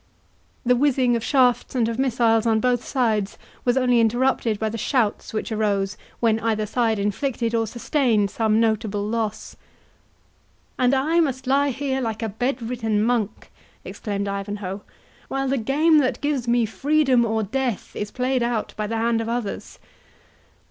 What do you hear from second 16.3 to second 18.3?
me freedom or death is